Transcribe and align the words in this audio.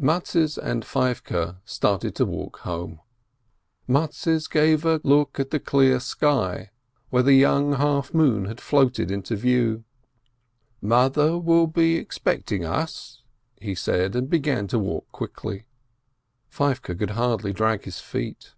Mattes 0.00 0.56
and 0.56 0.86
Feivke 0.86 1.58
started 1.66 2.14
to 2.14 2.24
walk 2.24 2.60
home. 2.60 2.98
Mattes 3.86 4.48
gave 4.48 4.86
a 4.86 5.02
look 5.04 5.38
at 5.38 5.50
the 5.50 5.60
clear 5.60 6.00
sky, 6.00 6.70
where 7.10 7.22
the 7.22 7.34
young 7.34 7.72
half 7.74 8.10
COUNTKY 8.10 8.12
FOLK 8.12 8.14
563 8.14 8.18
moon 8.24 8.44
had 8.46 8.60
floated 8.62 9.10
into 9.10 9.36
view. 9.36 9.84
"Mother 10.80 11.36
will 11.38 11.66
be 11.66 11.96
expect 11.96 12.50
ing 12.52 12.64
us," 12.64 13.20
he 13.60 13.74
said, 13.74 14.16
and 14.16 14.30
began 14.30 14.66
to 14.68 14.78
walk 14.78 15.12
quickly. 15.12 15.66
Feivke 16.50 16.98
could 16.98 17.10
hardly 17.10 17.52
drag 17.52 17.84
his 17.84 18.00
feet. 18.00 18.54